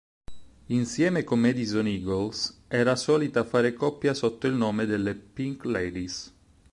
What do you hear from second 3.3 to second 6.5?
fare coppia sotto il nome delle "Pink Ladies".